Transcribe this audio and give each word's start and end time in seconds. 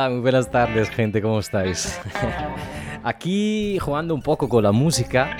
Hola, 0.00 0.08
muy 0.08 0.20
buenas 0.20 0.50
tardes, 0.50 0.88
gente, 0.88 1.20
¿cómo 1.20 1.40
estáis? 1.40 2.00
Aquí 3.04 3.78
jugando 3.80 4.14
un 4.14 4.22
poco 4.22 4.48
con 4.48 4.62
la 4.62 4.72
música, 4.72 5.36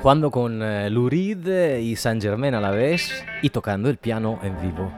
jugando 0.00 0.30
con 0.30 0.62
eh, 0.62 0.88
Lurid 0.88 1.46
y 1.78 1.94
Saint 1.96 2.22
Germain 2.22 2.54
a 2.54 2.60
la 2.62 2.70
vez 2.70 3.22
y 3.42 3.50
tocando 3.50 3.90
el 3.90 3.98
piano 3.98 4.38
en 4.42 4.58
vivo. 4.62 4.90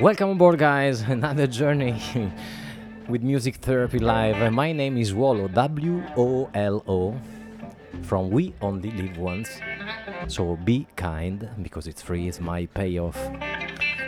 Welcome 0.00 0.32
aboard, 0.32 0.58
guys. 0.58 1.02
Another 1.08 1.46
journey 1.46 1.94
with 3.08 3.22
Music 3.22 3.60
Therapy 3.60 4.00
Live. 4.00 4.50
My 4.50 4.72
name 4.72 5.00
is 5.00 5.14
Wolo, 5.14 5.46
W 5.46 6.02
O 6.16 6.50
L 6.54 6.82
O, 6.88 7.14
from 8.02 8.32
We 8.32 8.52
Only 8.60 8.90
Live 8.90 9.16
Once. 9.16 9.60
So 10.26 10.58
be 10.62 10.86
kind, 10.94 11.48
because 11.62 11.88
it's 11.88 12.02
free, 12.02 12.28
it's 12.28 12.40
my 12.40 12.66
payoff. 12.66 13.16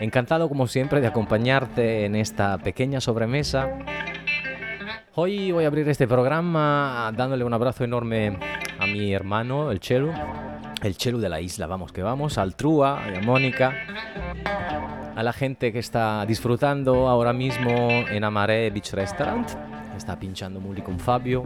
Encantado, 0.01 0.49
como 0.49 0.67
siempre, 0.67 1.01
de 1.01 1.07
acompañarte 1.07 2.05
en 2.05 2.17
esta 2.17 2.59
pequeña 2.59 3.01
sobremesa. 3.01 3.71
Hoy 5.15 5.53
voy 5.53 5.65
a 5.65 5.67
abrir 5.67 5.89
este 5.89 6.07
programa 6.09 7.13
dándole 7.17 7.45
un 7.45 7.53
abrazo 7.53 7.85
enorme 7.85 8.39
a 8.79 8.87
mi 8.87 9.13
hermano, 9.13 9.71
el 9.71 9.81
Chelu, 9.81 10.11
el 10.83 10.97
Chelu 10.97 11.19
de 11.19 11.29
la 11.29 11.41
isla, 11.41 11.67
vamos 11.67 11.93
que 11.93 12.03
vamos, 12.03 12.39
al 12.39 12.55
Trúa 12.55 13.03
a 13.05 13.21
Mónica, 13.21 13.75
a 15.15 15.23
la 15.23 15.33
gente 15.33 15.73
que 15.73 15.79
está 15.79 16.25
disfrutando 16.27 17.09
ahora 17.09 17.33
mismo 17.33 17.71
en 17.71 18.25
Amaré 18.25 18.71
Beach 18.71 18.93
Restaurant, 18.93 19.49
está 19.97 20.19
pinchando 20.19 20.61
Muli 20.61 20.81
con 20.81 20.99
Fabio, 20.99 21.45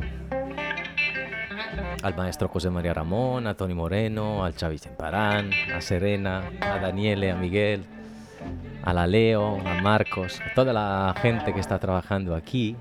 al 2.04 2.14
maestro 2.14 2.48
José 2.48 2.68
María 2.68 2.92
Ramón, 2.92 3.46
a 3.46 3.54
Tony 3.54 3.72
Moreno, 3.72 4.44
al 4.44 4.52
Xavi 4.52 4.76
Semparán, 4.76 5.50
a 5.74 5.80
Serena, 5.80 6.42
a 6.60 6.78
Daniele, 6.78 7.30
a 7.30 7.34
Miguel, 7.34 7.82
a 8.82 8.92
la 8.92 9.06
Leo, 9.06 9.58
a 9.66 9.80
Marcos, 9.80 10.38
a 10.42 10.52
toda 10.52 10.74
la 10.74 11.14
gente 11.22 11.54
que 11.54 11.60
está 11.60 11.78
trabajando 11.78 12.34
aquí. 12.34 12.76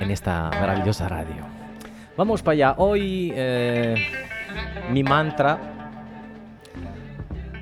En 0.00 0.10
esta 0.10 0.50
maravillosa 0.58 1.08
radio. 1.10 1.44
Vamos 2.16 2.42
para 2.42 2.52
allá. 2.52 2.74
Hoy 2.78 3.30
eh, 3.36 3.94
mi 4.90 5.02
mantra 5.02 5.58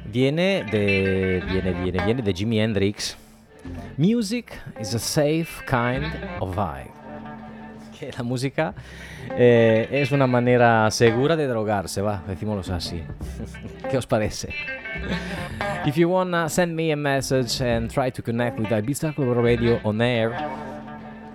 viene 0.05 0.65
de, 0.71 1.43
viene, 1.51 1.73
viene, 1.73 2.05
viene 2.05 2.23
de 2.23 2.33
Jimi 2.33 2.61
Hendrix. 2.61 3.19
Music 3.97 4.53
is 4.81 4.95
a 4.95 4.99
safe 4.99 5.63
kind 5.67 6.05
of 6.41 6.55
vibe. 6.55 6.91
Que 7.99 8.11
la 8.17 8.23
música 8.23 8.75
eh, 9.37 9.89
es 9.91 10.11
una 10.11 10.27
manera 10.27 10.91
segura 10.91 11.37
de 11.37 11.47
drogarse, 11.47 12.01
va, 12.01 12.23
decímoslo 12.27 12.75
así. 12.75 13.03
¿Qué 13.91 13.99
os 13.99 14.07
parece? 14.07 14.55
If 15.87 15.97
you 15.97 16.09
wanna 16.09 16.49
send 16.49 16.75
me 16.75 16.93
a 16.93 16.97
message 16.97 17.61
and 17.61 17.91
try 17.91 18.11
to 18.11 18.23
connect 18.23 18.59
with 18.59 18.69
Ibiza 18.69 19.15
Global 19.15 19.43
Radio 19.43 19.81
on 19.85 20.01
air, 20.01 20.33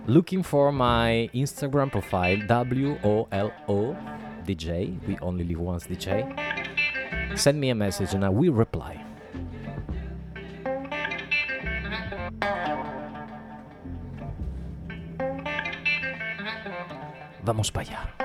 looking 0.08 0.44
for 0.44 0.72
my 0.72 1.30
Instagram 1.34 1.92
profile 1.92 2.38
W 2.48 2.98
O 3.04 3.28
L 3.32 3.52
O 3.68 3.96
DJ. 4.46 4.96
We 5.08 5.18
only 5.22 5.44
live 5.44 5.60
once 5.60 5.88
DJ. 5.88 6.26
Send 7.38 7.60
me 7.60 7.70
a 7.70 7.76
message 7.76 8.14
and 8.14 8.24
I 8.24 8.30
will 8.30 8.54
reply. 8.54 9.04
Vamos 17.46 17.70
para 17.70 17.84
allá. 17.84 18.25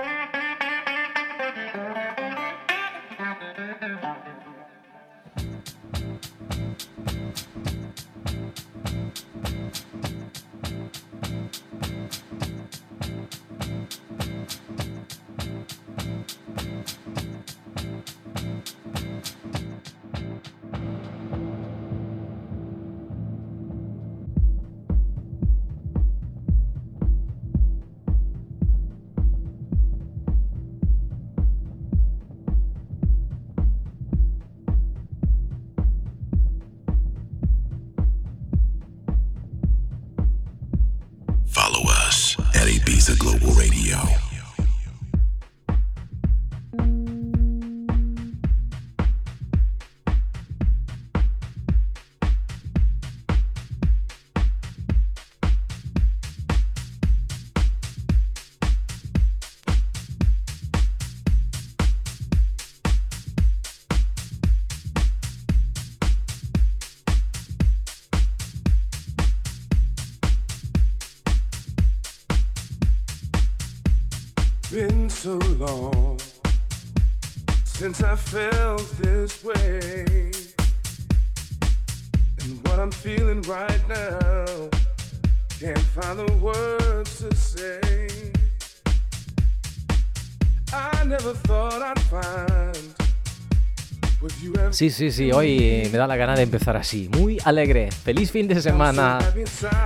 Sí, 94.70 94.90
sí, 94.90 95.10
sí, 95.10 95.32
hoy 95.32 95.88
me 95.90 95.98
da 95.98 96.06
la 96.06 96.16
gana 96.16 96.36
de 96.36 96.42
empezar 96.42 96.76
así, 96.76 97.08
muy 97.08 97.38
alegre. 97.44 97.90
Feliz 97.90 98.30
fin 98.30 98.46
de 98.48 98.60
semana. 98.60 99.18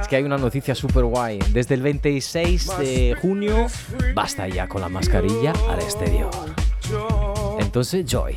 Es 0.00 0.08
que 0.08 0.16
hay 0.16 0.22
una 0.22 0.38
noticia 0.38 0.74
súper 0.74 1.04
guay. 1.04 1.38
Desde 1.52 1.74
el 1.74 1.82
26 1.82 2.78
de 2.78 3.16
junio, 3.20 3.66
basta 4.14 4.48
ya 4.48 4.68
con 4.68 4.80
la 4.80 4.88
mascarilla 4.88 5.52
al 5.68 5.80
exterior. 5.80 6.30
Entonces, 7.58 8.04
Joy. 8.06 8.36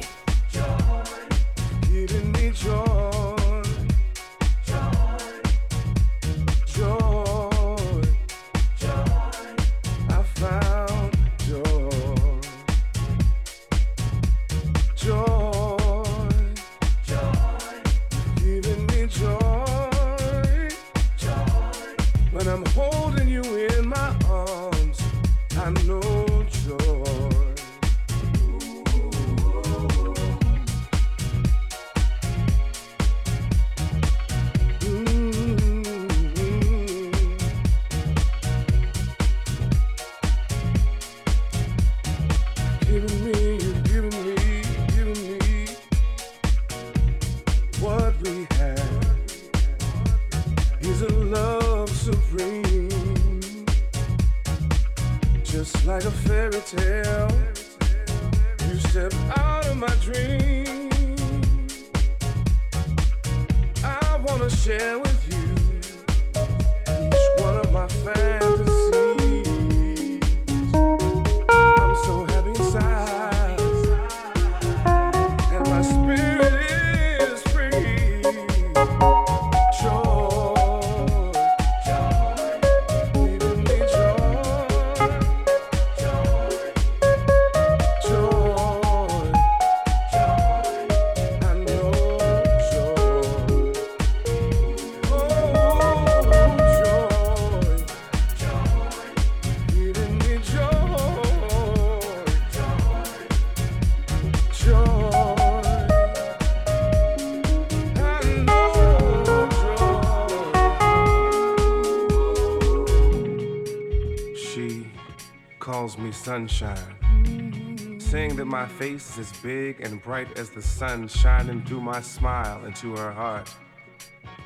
Me 116.07 116.13
sunshine 116.13 117.99
saying 117.99 118.37
that 118.37 118.45
my 118.45 118.65
face 118.65 119.11
is 119.11 119.19
as 119.19 119.39
big 119.39 119.81
and 119.81 120.01
bright 120.01 120.39
as 120.39 120.49
the 120.49 120.61
sun 120.61 121.05
shining 121.05 121.61
through 121.65 121.81
my 121.81 121.99
smile 121.99 122.63
into 122.63 122.95
her 122.95 123.11
heart. 123.11 123.53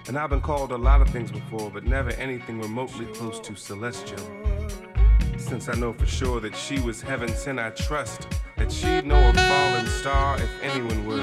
And 0.07 0.17
I've 0.17 0.31
been 0.31 0.41
called 0.41 0.71
a 0.71 0.77
lot 0.77 1.01
of 1.01 1.09
things 1.09 1.31
before, 1.31 1.69
but 1.69 1.83
never 1.83 2.09
anything 2.13 2.59
remotely 2.59 3.05
close 3.13 3.39
to 3.41 3.55
celestial. 3.55 4.25
Since 5.37 5.69
I 5.69 5.73
know 5.73 5.93
for 5.93 6.07
sure 6.07 6.39
that 6.39 6.55
she 6.55 6.79
was 6.79 6.99
heaven 6.99 7.29
sent, 7.29 7.59
I 7.59 7.69
trust 7.69 8.27
that 8.57 8.71
she'd 8.71 9.05
know 9.05 9.29
a 9.29 9.33
fallen 9.33 9.85
star 9.85 10.37
if 10.37 10.63
anyone 10.63 11.05
would. 11.05 11.19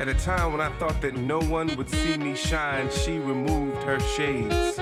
At 0.00 0.06
a 0.06 0.14
time 0.14 0.52
when 0.52 0.60
I 0.60 0.70
thought 0.78 1.00
that 1.00 1.16
no 1.16 1.40
one 1.40 1.74
would 1.76 1.90
see 1.90 2.16
me 2.16 2.36
shine, 2.36 2.88
she 2.90 3.18
removed 3.18 3.82
her 3.82 3.98
shades, 3.98 4.78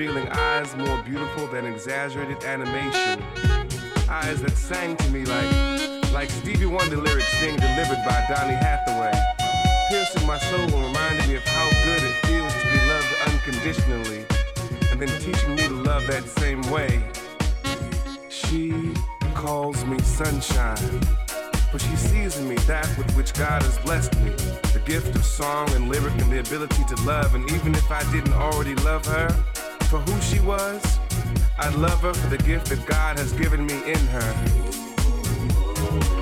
revealing 0.00 0.28
eyes 0.30 0.74
more 0.78 1.02
beautiful 1.02 1.46
than 1.48 1.66
exaggerated 1.66 2.42
animation 2.44 3.22
eyes 4.08 4.40
that 4.40 4.56
sang 4.56 4.96
to 4.96 5.10
me 5.10 5.26
like 5.26 6.10
like 6.10 6.30
Stevie 6.30 6.64
Wonder 6.64 6.96
lyrics 6.96 7.38
being 7.38 7.56
delivered 7.56 8.02
by 8.06 8.24
Donny 8.26 8.54
Hathaway, 8.54 9.12
piercing 9.90 10.26
my 10.26 10.38
soul 10.38 10.60
and 10.60 10.72
reminding 10.72 11.28
me 11.28 11.34
of 11.34 11.44
how 11.44 11.68
good 11.84 12.02
it 12.02 12.14
feels 12.24 12.50
to 12.50 12.66
be 12.72 12.80
loved 12.88 13.14
unconditionally, 13.26 14.24
and 14.90 14.98
then 14.98 15.08
teaching 15.20 15.54
me 15.54 15.68
to 15.68 15.74
love 15.74 16.06
that 16.06 16.26
same 16.26 16.62
way. 16.70 17.02
She 18.30 18.94
calls 19.34 19.84
me 19.84 19.98
sunshine, 19.98 21.00
for 21.70 21.78
she 21.78 21.94
sees 21.96 22.38
in 22.38 22.48
me 22.48 22.54
that 22.72 22.88
with 22.96 23.14
which 23.14 23.34
God 23.34 23.62
has 23.64 23.76
blessed 23.80 24.18
me, 24.20 24.30
the 24.72 24.82
gift 24.86 25.14
of 25.14 25.26
song 25.26 25.68
and 25.72 25.90
lyric 25.90 26.14
and 26.22 26.32
the 26.32 26.40
ability 26.40 26.84
to 26.88 26.96
love. 27.02 27.34
And 27.34 27.44
even 27.52 27.74
if 27.74 27.90
I 27.90 28.02
didn't 28.10 28.32
already 28.32 28.74
love 28.76 29.04
her 29.04 29.28
for 29.90 29.98
who 29.98 30.20
she 30.20 30.38
was, 30.38 30.80
I 31.58 31.68
love 31.70 32.00
her 32.02 32.14
for 32.14 32.28
the 32.28 32.38
gift 32.38 32.66
that 32.68 32.86
God 32.86 33.18
has 33.18 33.32
given 33.32 33.66
me 33.66 33.74
in 33.90 33.98
her. 34.14 34.30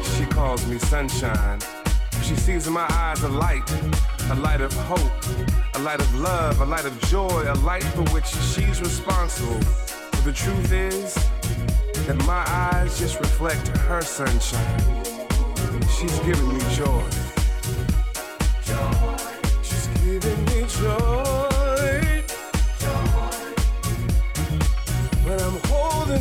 She 0.02 0.24
calls 0.24 0.66
me 0.66 0.78
sunshine. 0.78 1.60
She 2.22 2.34
sees 2.34 2.66
in 2.66 2.72
my 2.72 2.86
eyes 2.88 3.22
a 3.24 3.28
light, 3.28 3.70
a 4.30 4.36
light 4.36 4.62
of 4.62 4.72
hope, 4.72 5.12
a 5.74 5.78
light 5.80 6.00
of 6.00 6.14
love, 6.14 6.62
a 6.62 6.64
light 6.64 6.86
of 6.86 6.98
joy, 7.08 7.44
a 7.46 7.56
light 7.56 7.84
for 7.84 8.04
which 8.14 8.24
she's 8.24 8.80
responsible. 8.80 9.60
But 10.12 10.24
the 10.24 10.32
truth 10.32 10.72
is 10.72 11.12
that 12.06 12.16
my 12.26 12.44
eyes 12.48 12.98
just 12.98 13.20
reflect 13.20 13.68
her 13.68 14.00
sunshine. 14.00 14.80
She's 15.90 16.18
giving 16.20 16.48
me 16.54 16.60
joy. 16.74 17.04
She's 19.62 19.88
giving 20.02 20.44
me 20.46 20.64
joy. 20.68 21.17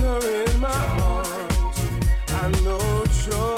In 0.04 0.60
my 0.60 0.70
arms, 1.02 1.80
I 2.30 2.52
know 2.64 3.06
joy. 3.26 3.57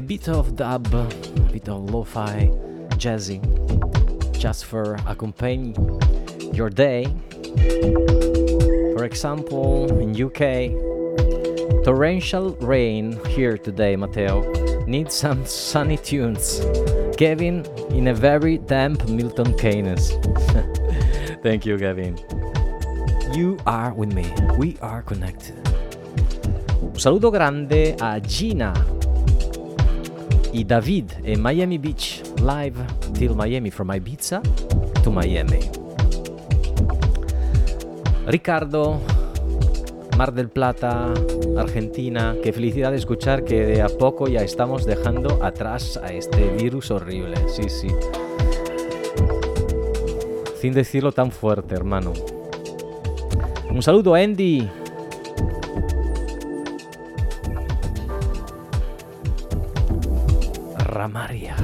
Bit 0.00 0.28
of 0.28 0.56
dub, 0.56 0.86
a 0.94 1.04
bit 1.52 1.68
of 1.68 1.90
lo-fi, 1.90 2.48
jazzy, 2.96 3.40
just 4.38 4.64
for 4.64 4.94
accompany 5.06 5.74
your 6.52 6.70
day. 6.70 7.04
For 8.96 9.04
example, 9.04 9.92
in 9.98 10.14
UK, 10.16 10.72
torrential 11.84 12.56
rain 12.60 13.18
here 13.26 13.58
today, 13.58 13.96
Matteo. 13.96 14.40
Need 14.86 15.12
some 15.12 15.44
sunny 15.44 15.98
tunes. 15.98 16.60
Kevin 17.18 17.66
in 17.90 18.08
a 18.08 18.14
very 18.14 18.58
damp 18.58 19.06
Milton 19.08 19.56
Keynes. 19.58 20.12
Thank 21.42 21.66
you, 21.66 21.76
Kevin. 21.76 22.18
You 23.34 23.58
are 23.66 23.92
with 23.92 24.12
me. 24.12 24.32
We 24.56 24.78
are 24.80 25.02
connected. 25.02 25.58
Un 26.82 26.98
saluto 26.98 27.30
grande 27.30 27.96
a 28.00 28.20
Gina 28.20 28.91
y 30.52 30.64
David 30.64 31.10
in 31.24 31.40
Miami 31.40 31.78
Beach, 31.78 32.22
live 32.40 32.76
till 33.14 33.34
Miami 33.34 33.70
from 33.70 33.88
Ibiza 33.88 34.42
to 35.02 35.10
Miami. 35.10 35.60
Ricardo, 38.26 39.00
Mar 40.16 40.32
del 40.32 40.48
Plata, 40.48 41.12
Argentina, 41.56 42.36
qué 42.42 42.52
felicidad 42.52 42.90
de 42.90 42.98
escuchar 42.98 43.44
que 43.44 43.64
de 43.64 43.82
a 43.82 43.88
poco 43.88 44.28
ya 44.28 44.42
estamos 44.42 44.84
dejando 44.84 45.42
atrás 45.42 45.96
a 45.96 46.12
este 46.12 46.50
virus 46.50 46.90
horrible. 46.90 47.36
Sí, 47.48 47.68
sí. 47.68 47.88
Sin 50.60 50.74
decirlo 50.74 51.12
tan 51.12 51.32
fuerte, 51.32 51.74
hermano. 51.74 52.12
Un 53.70 53.82
saludo, 53.82 54.14
Andy. 54.14 54.68
Ramaria. 61.02 61.56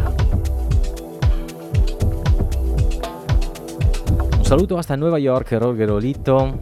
Un 4.37 4.45
saludo 4.45 4.79
hasta 4.79 4.97
Nueva 4.97 5.21
York, 5.21 5.53
Rogerolito. 5.53 6.59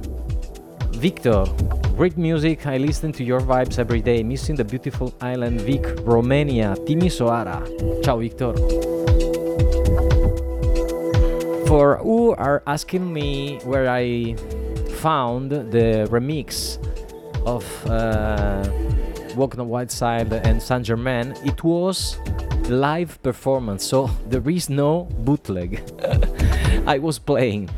Victor, 0.98 1.44
great 1.96 2.18
music. 2.18 2.66
I 2.66 2.76
listen 2.76 3.12
to 3.12 3.24
your 3.24 3.40
vibes 3.40 3.78
every 3.78 4.02
day. 4.02 4.22
Missing 4.22 4.56
the 4.56 4.64
beautiful 4.64 5.14
island 5.22 5.62
Vic, 5.62 5.86
Romania. 6.04 6.74
Timisoara. 6.86 7.64
Ciao, 8.04 8.18
Victor. 8.18 8.52
For 11.66 11.96
who 12.02 12.34
are 12.34 12.62
asking 12.66 13.10
me 13.10 13.58
where 13.64 13.88
I 13.88 14.36
found 15.00 15.50
the 15.50 16.06
remix 16.10 16.76
of 17.46 17.64
uh, 17.86 18.68
Walk 19.34 19.54
on 19.54 19.58
the 19.58 19.64
Wild 19.64 19.90
Side 19.90 20.30
and 20.30 20.60
Saint 20.60 20.84
Germain, 20.84 21.34
it 21.42 21.64
was 21.64 22.18
live 22.68 23.22
performance, 23.22 23.84
so 23.84 24.10
there 24.28 24.48
is 24.50 24.68
no 24.68 25.04
bootleg. 25.20 25.82
I 26.86 26.98
was 26.98 27.18
playing 27.18 27.70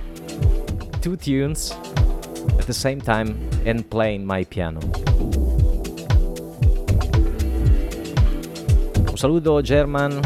two 1.01 1.17
tunes 1.17 1.73
at 2.59 2.67
the 2.67 2.73
same 2.73 3.01
time 3.01 3.39
and 3.67 3.89
playing 3.91 4.25
my 4.25 4.45
piano. 4.45 4.81
Un 9.09 9.17
saludo, 9.17 9.63
German. 9.63 10.23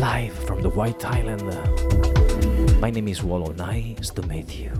Live 0.00 0.34
from 0.46 0.62
the 0.62 0.70
White 0.70 1.04
Island. 1.04 1.42
My 2.80 2.90
name 2.90 3.08
is 3.08 3.22
Wolo. 3.22 3.52
Nice 3.52 4.10
to 4.10 4.22
meet 4.26 4.54
you. 4.56 4.79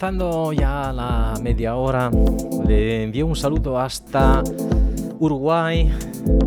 Alcanzando 0.00 0.54
ya 0.54 0.94
la 0.94 1.34
media 1.42 1.76
hora, 1.76 2.10
le 2.66 3.04
envío 3.04 3.26
un 3.26 3.36
saludo 3.36 3.78
hasta 3.78 4.42
Uruguay, 5.18 5.92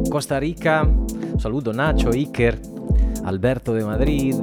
Costa 0.09 0.39
Rica, 0.39 0.89
saludo 1.37 1.71
Nacho, 1.71 2.09
Iker, 2.09 2.59
Alberto 3.25 3.75
de 3.75 3.85
Madrid, 3.85 4.33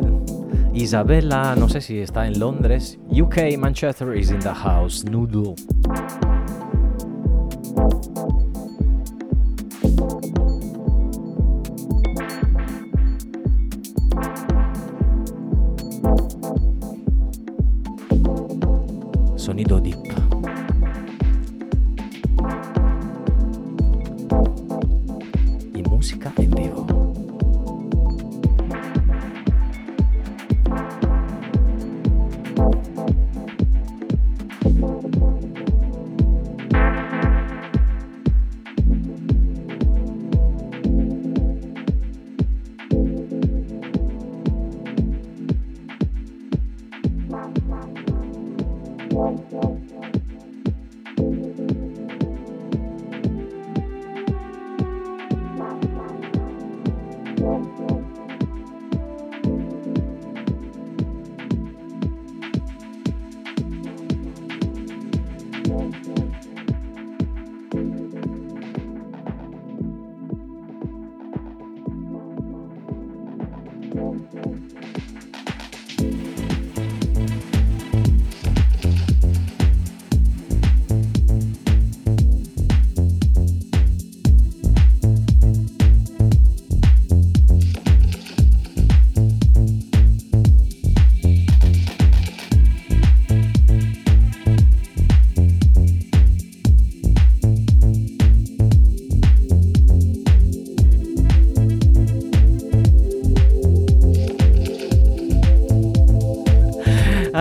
Isabella, 0.72 1.56
no 1.56 1.68
sé 1.68 1.80
si 1.80 1.98
está 1.98 2.28
en 2.28 2.38
Londres, 2.38 3.00
UK, 3.10 3.58
Manchester 3.58 4.16
is 4.16 4.30
in 4.30 4.38
the 4.38 4.54
house, 4.54 5.04
Noodle. 5.04 5.56
Música 26.20 26.32
en 26.42 26.50
vivo. 26.50 26.99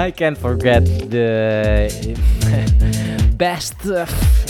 I 0.10 0.12
can't 0.12 0.40
forget 0.40 0.84
the 0.86 1.86
best. 3.38 3.76
Uh, 3.86 4.08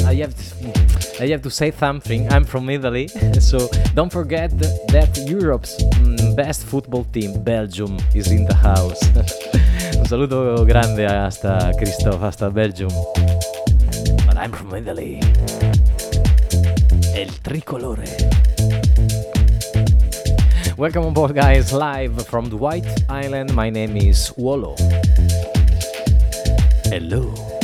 I 0.08 0.16
have 0.16 0.34
to, 0.34 1.22
I 1.22 1.28
have 1.28 1.42
to 1.42 1.50
say 1.50 1.72
something. 1.72 2.32
I'm 2.32 2.46
from 2.46 2.70
Italy, 2.70 3.10
so 3.42 3.68
don't 3.94 4.10
forget 4.10 4.58
that 4.58 5.22
Europe's 5.28 5.76
mm, 5.84 6.34
best 6.34 6.64
football 6.64 7.04
team, 7.12 7.44
Belgium, 7.44 7.98
is 8.16 8.32
in 8.32 8.46
the 8.46 8.56
house. 8.56 9.04
Un 10.00 10.06
saludo 10.06 10.66
grande 10.66 11.06
hasta 11.06 11.74
Christoph, 11.78 12.22
hasta 12.22 12.50
Belgium. 12.50 12.92
But 14.26 14.38
I'm 14.38 14.54
from 14.54 14.74
Italy. 14.74 15.20
El 17.14 17.32
tricolore. 17.44 18.08
Welcome 20.78 21.08
on 21.08 21.14
board, 21.14 21.36
guys, 21.36 21.74
live 21.74 22.26
from 22.28 22.50
the 22.50 22.56
White 22.56 22.88
Island. 23.10 23.54
My 23.54 23.70
name 23.70 23.98
is 23.98 24.32
Wolo. 24.38 24.78
Hello. 26.92 27.59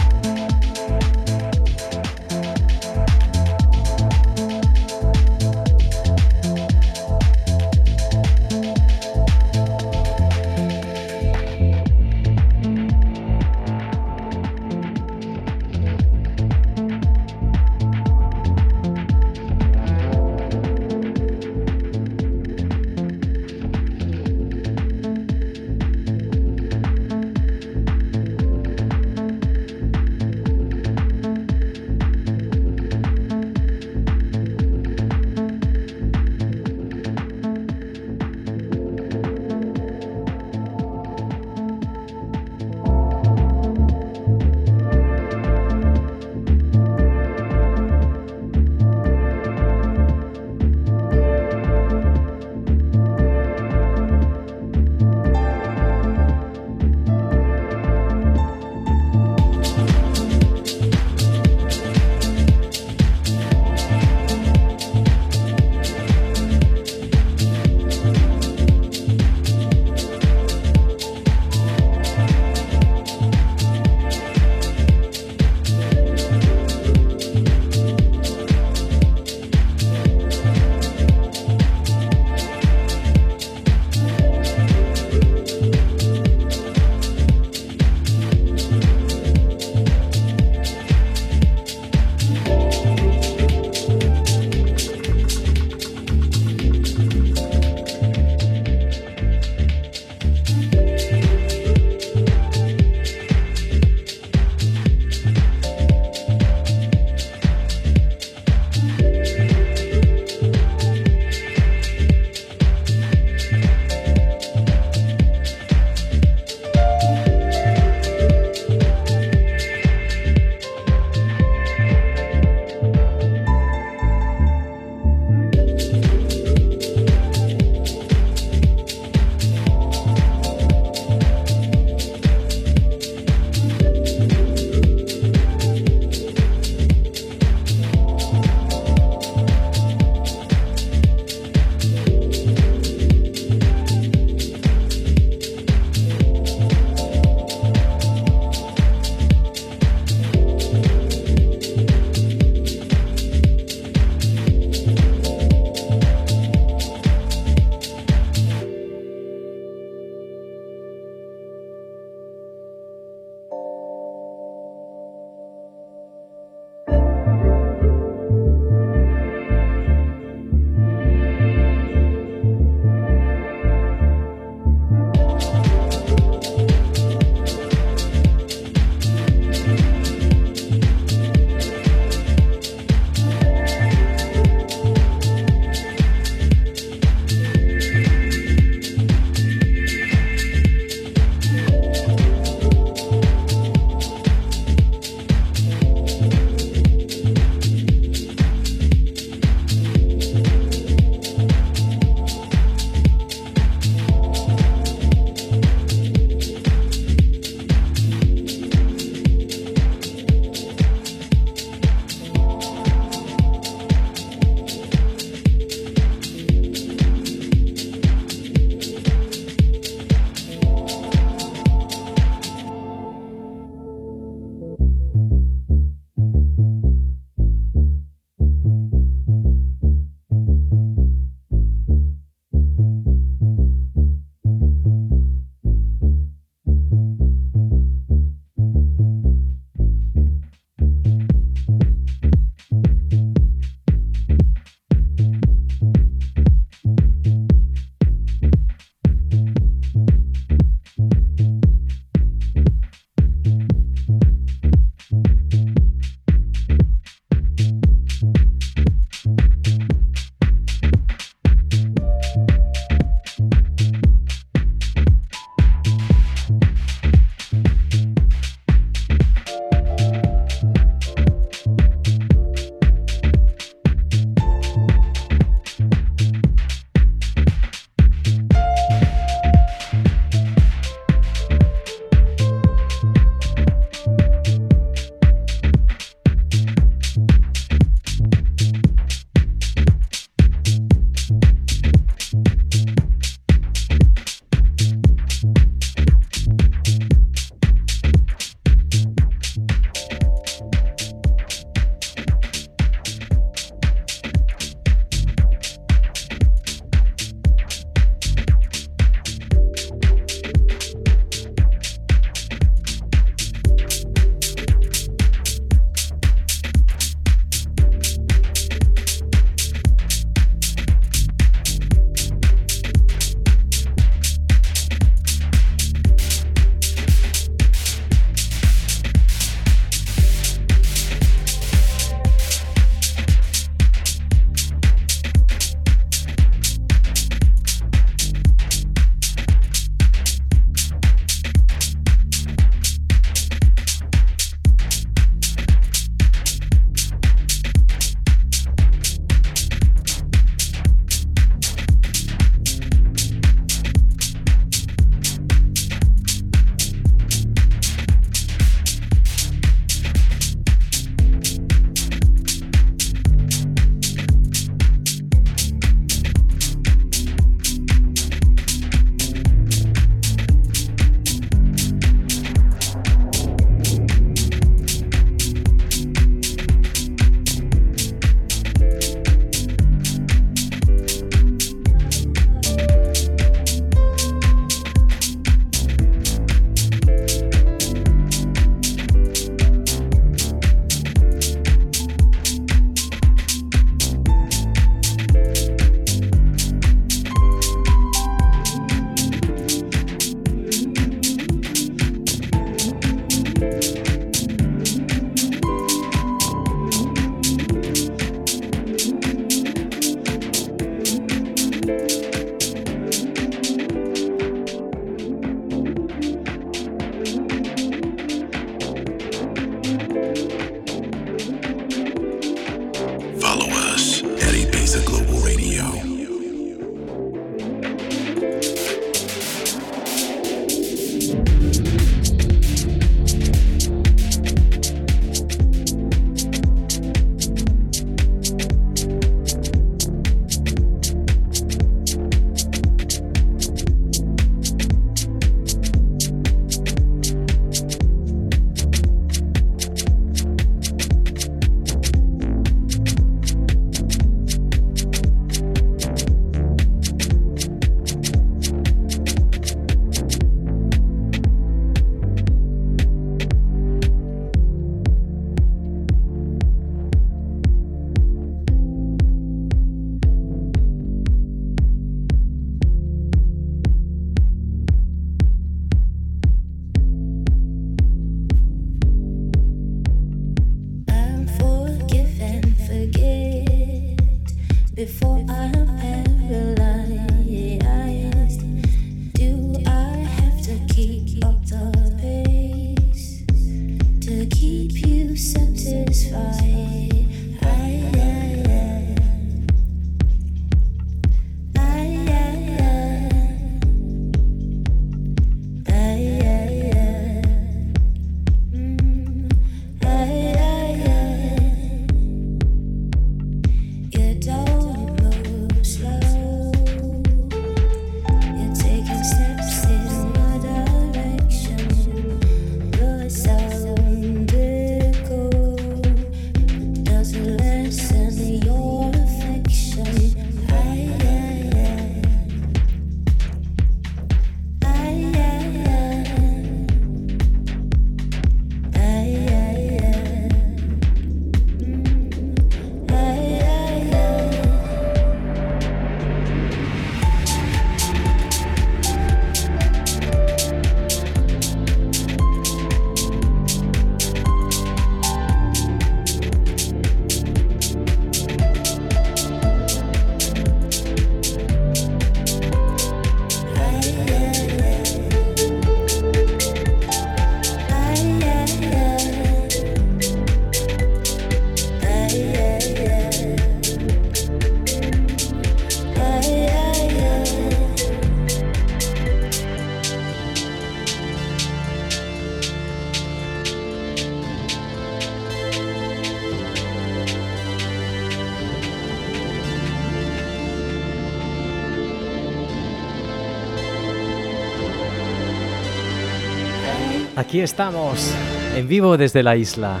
Aquí 597.54 597.60
estamos, 597.60 598.34
en 598.74 598.88
vivo 598.88 599.16
desde 599.16 599.44
la 599.44 599.54
isla. 599.54 600.00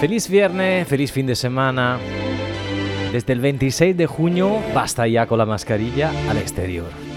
Feliz 0.00 0.28
viernes, 0.28 0.86
feliz 0.86 1.10
fin 1.10 1.26
de 1.26 1.34
semana. 1.34 1.98
Desde 3.10 3.32
el 3.32 3.40
26 3.40 3.96
de 3.96 4.06
junio, 4.06 4.60
basta 4.72 5.08
ya 5.08 5.26
con 5.26 5.38
la 5.38 5.44
mascarilla 5.44 6.12
al 6.30 6.38
exterior. 6.38 7.07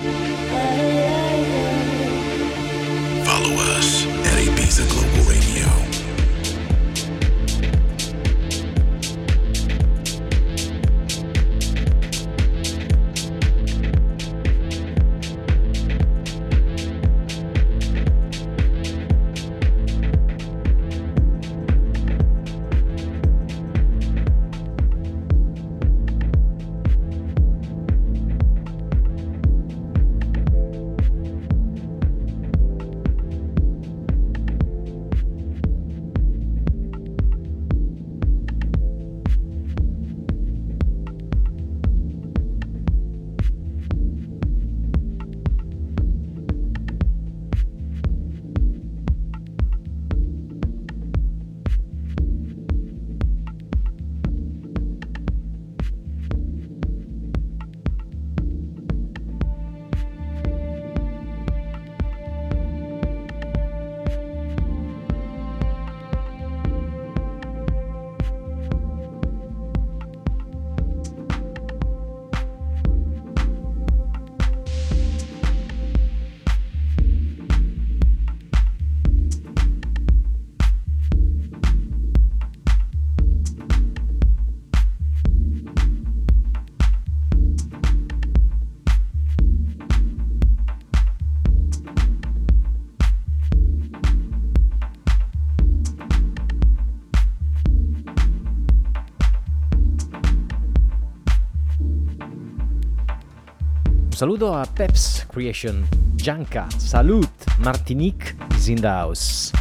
Saludo 104.22 104.56
a 104.56 104.66
Peps 104.66 105.26
Creation, 105.34 105.84
Janka, 106.16 106.70
Salud, 106.78 107.28
Martinique 107.58 108.36
house. 108.84 109.52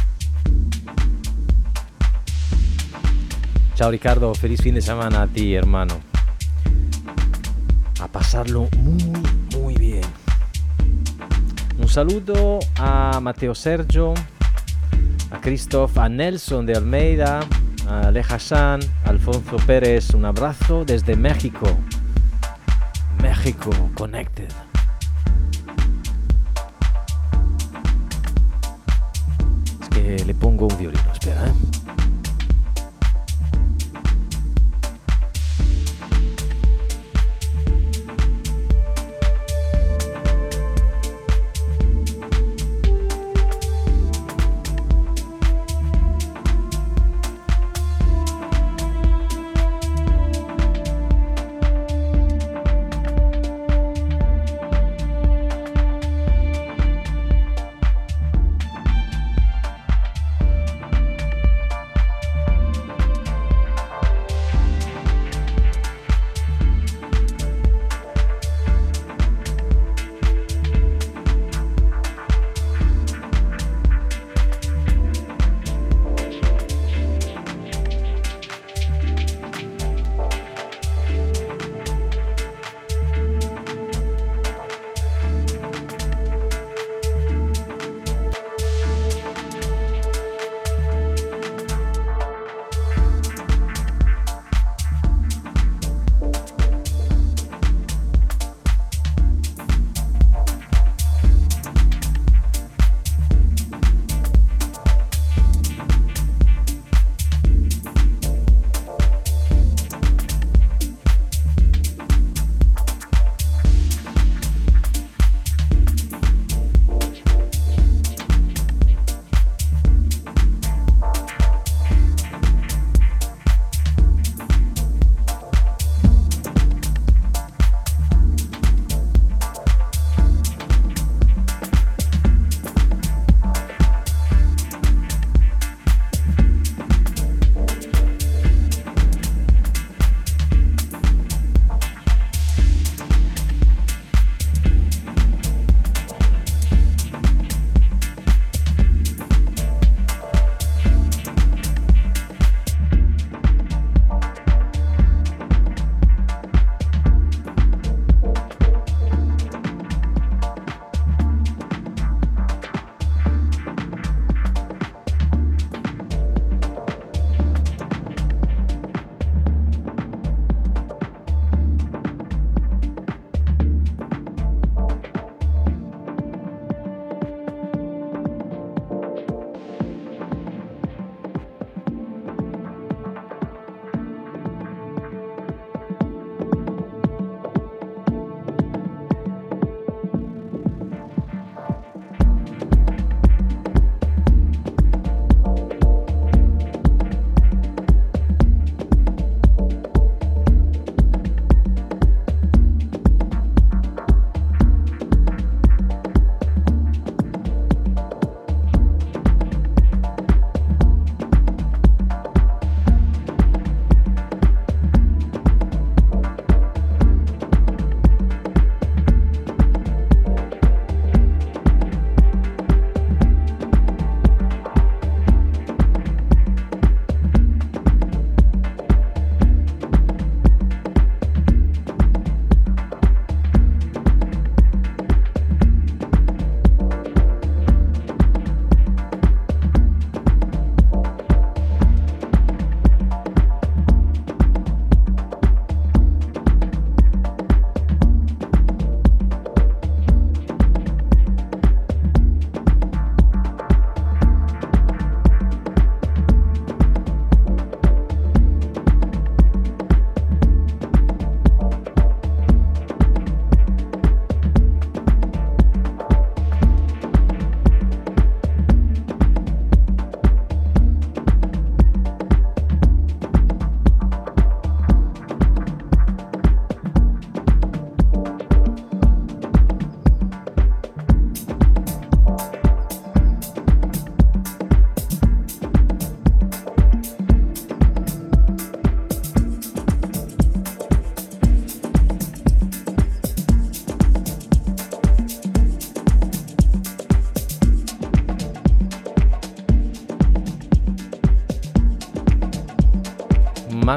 Ciao 3.73 3.89
Ricardo, 3.89 4.35
feliz 4.35 4.61
fin 4.61 4.75
de 4.75 4.81
semana 4.83 5.23
a 5.23 5.27
ti, 5.27 5.55
hermano. 5.55 5.95
A 8.01 8.07
pasarlo 8.07 8.69
muy, 8.77 9.23
muy 9.57 9.73
bien. 9.73 10.05
Un 11.79 11.87
saludo 11.87 12.59
a 12.77 13.19
Mateo 13.19 13.55
Sergio, 13.55 14.13
a 15.31 15.41
Christoph, 15.41 15.97
a 15.97 16.07
Nelson 16.07 16.67
de 16.67 16.75
Almeida, 16.75 17.39
a 17.87 18.09
Ale 18.09 18.19
Hassan, 18.19 18.81
Alfonso 19.05 19.57
Pérez, 19.65 20.13
un 20.13 20.25
abrazo 20.25 20.85
desde 20.85 21.15
México. 21.15 21.65
México 23.43 23.71
Connected. 23.95 24.49
Es 29.81 29.89
que 29.89 30.23
le 30.25 30.33
pongo 30.35 30.67
un 30.67 30.77
violino, 30.77 31.11
espera, 31.11 31.47
¿eh? 31.47 31.70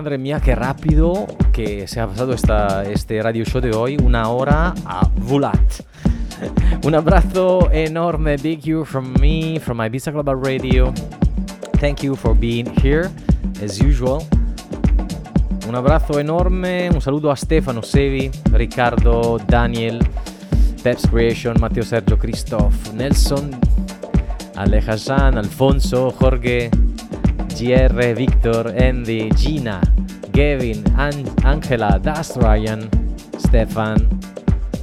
Madre 0.05 0.19
mía, 0.19 0.39
qué 0.39 0.55
rápido 0.55 1.27
que 1.51 1.89
se 1.89 1.99
ha 1.99 2.07
pasado 2.07 2.35
esta, 2.35 2.83
este 2.83 3.23
radio 3.23 3.43
show 3.47 3.63
de 3.63 3.71
hoy. 3.75 3.97
Una 4.05 4.29
hora 4.29 4.75
a 4.85 5.09
volat. 5.17 5.59
Un 6.85 6.95
abrazo 6.95 7.71
enorme. 7.73 8.37
Big 8.37 8.61
you 8.61 8.85
from 8.85 9.15
me, 9.19 9.59
from 9.59 9.81
Ibiza 9.81 10.13
Global 10.13 10.37
Radio. 10.45 10.93
Thank 11.81 12.03
you 12.03 12.15
for 12.17 12.39
being 12.39 12.67
here, 12.83 13.09
as 13.65 13.81
usual. 13.81 14.23
Un 15.67 15.75
abrazo 15.75 16.21
enorme, 16.21 16.91
un 16.93 17.01
saludo 17.01 17.31
a 17.31 17.37
Stefano 17.37 17.83
Sevi, 17.83 18.31
Riccardo, 18.53 19.39
Daniel, 19.49 20.07
Peps 20.83 21.09
Creation, 21.09 21.57
Matteo 21.59 21.83
Sergio, 21.83 22.19
Christoph, 22.19 22.93
Nelson, 22.93 23.59
Aleja 24.55 24.93
Hassan, 24.93 25.39
Alfonso, 25.39 26.11
Jorge, 26.11 26.69
GR, 27.55 28.15
Victor, 28.15 28.75
Andy, 28.77 29.31
Gina, 29.37 29.81
Gavin, 30.33 30.85
An 30.99 31.25
Angela, 31.45 31.99
Das 32.03 32.37
Ryan, 32.37 32.89
Stefan, 33.39 34.09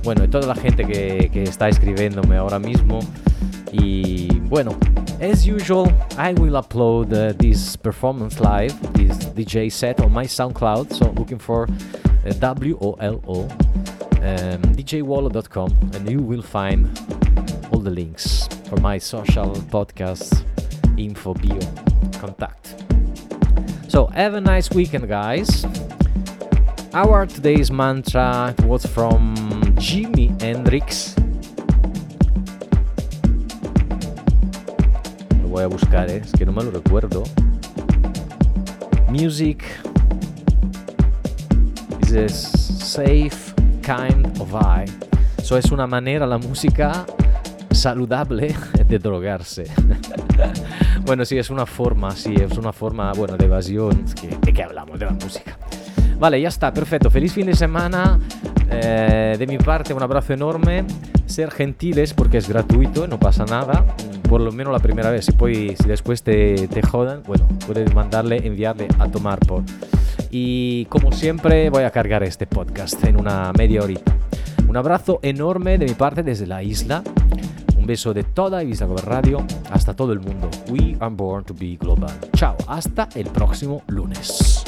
bueno, 0.03 0.24
y 0.24 0.28
toda 0.28 0.47
la 0.47 0.55
gente 0.55 0.86
que, 0.86 1.30
que 1.32 1.43
está 1.43 1.69
escribiéndome 1.69 2.38
ahora 2.38 2.59
mismo. 2.59 2.99
Y 3.72 4.28
bueno, 4.49 4.76
as 5.22 5.47
usual, 5.47 5.88
I 6.17 6.34
will 6.34 6.55
upload 6.55 7.13
uh, 7.13 7.34
this 7.38 7.78
performance 7.78 8.39
live, 8.39 8.74
this 8.93 9.17
DJ 9.36 9.72
set 9.72 9.99
on 10.01 10.11
my 10.11 10.26
SoundCloud. 10.26 10.93
So 10.93 11.11
looking 11.11 11.39
for 11.39 11.67
uh, 12.26 12.34
W 12.39 12.78
O 12.82 12.93
L 12.99 13.22
O, 13.28 13.43
um, 13.43 14.61
DJWolo.com, 14.76 15.72
and 15.93 16.09
you 16.09 16.19
will 16.19 16.41
find 16.41 16.89
all 17.72 17.80
the 17.80 17.91
links 17.91 18.47
for 18.67 18.78
my 18.78 18.97
social 18.97 19.51
podcasts, 19.69 20.43
info, 21.04 21.34
bio, 21.34 21.60
contact. 22.20 22.76
So 23.88 24.08
have 24.08 24.36
a 24.36 24.41
nice 24.41 24.70
weekend, 24.70 25.08
guys. 25.08 25.66
Our 26.93 27.26
today's 27.26 27.72
mantra 27.72 28.54
was 28.66 28.86
from 28.86 29.36
Jimi 29.78 30.39
Hendrix. 30.41 31.16
Lo 35.41 35.49
voy 35.49 35.64
a 35.64 35.68
buscar, 35.68 36.10
¿eh? 36.10 36.22
es 36.24 36.32
que 36.32 36.45
no 36.45 36.52
me 36.52 36.64
lo 36.64 36.72
recuerdo. 36.72 37.24
Music 39.10 39.64
is 42.02 42.14
a 42.14 42.30
safe 42.30 43.54
kind 43.82 44.26
of 44.39 44.54
eye. 44.54 44.86
So 45.43 45.58
es 45.58 45.72
una 45.72 45.88
manera, 45.88 46.26
la 46.26 46.38
música 46.38 47.06
saludable 47.72 48.55
de 48.88 48.99
drogarse. 48.99 49.65
bueno, 51.05 51.26
sí, 51.26 51.38
es 51.38 51.49
una 51.49 51.65
forma, 51.65 52.11
sí, 52.11 52.34
es 52.36 52.57
una 52.57 52.74
forma, 52.74 53.11
bueno, 53.13 53.38
de 53.38 53.45
evasión. 53.45 54.05
Que, 54.19 54.38
¿De 54.41 54.53
qué 54.53 54.63
hablamos? 54.63 54.99
De 54.99 55.05
la 55.05 55.13
música. 55.13 55.57
Vale, 56.19 56.39
ya 56.39 56.49
está, 56.49 56.74
perfecto. 56.74 57.09
Feliz 57.09 57.34
fin 57.34 57.47
de 57.47 57.55
semana. 57.55 58.19
Eh, 58.69 59.36
de 59.38 59.47
mi 59.47 59.57
parte, 59.57 59.93
un 59.93 60.03
abrazo 60.03 60.34
enorme. 60.34 60.86
Ser 61.26 61.49
gentiles 61.49 62.13
porque 62.13 62.38
es 62.38 62.47
gratuito, 62.47 63.07
no 63.07 63.19
pasa 63.19 63.45
nada. 63.45 63.86
Por 64.30 64.41
lo 64.41 64.51
menos 64.51 64.72
la 64.72 64.80
primera 64.80 65.09
vez. 65.09 65.26
Si, 65.26 65.76
si 65.76 65.88
después 65.88 66.24
te, 66.24 66.67
te 66.67 66.82
jodan, 66.82 67.24
bueno, 67.26 67.47
puedes 67.65 67.93
mandarle, 67.95 68.45
enviarle 68.45 68.88
a 68.99 69.09
tomar 69.09 69.39
por. 69.39 69.63
Y 70.30 70.86
como 70.86 71.11
siempre, 71.11 71.69
voy 71.69 71.84
a 71.84 71.91
cargar 71.91 72.24
este 72.24 72.45
podcast 72.45 73.03
en 73.03 73.19
una 73.19 73.51
media 73.57 73.82
horita. 73.82 74.15
Un 74.67 74.78
abrazo 74.78 75.19
enorme 75.24 75.78
de 75.78 75.86
mi 75.86 75.93
parte 75.93 76.24
desde 76.24 76.47
la 76.47 76.63
isla. 76.63 77.03
Un 77.82 77.88
beso 77.88 78.13
de 78.13 78.23
toda 78.23 78.61
Ibiza 78.61 78.86
Global 78.86 79.05
Radio 79.05 79.43
hasta 79.71 79.95
todo 79.95 80.13
el 80.13 80.19
mundo. 80.19 80.51
We 80.69 80.95
are 80.99 81.09
born 81.09 81.43
to 81.45 81.55
be 81.55 81.77
global. 81.77 82.11
Chao, 82.36 82.55
hasta 82.67 83.09
el 83.15 83.25
próximo 83.32 83.82
lunes. 83.88 84.61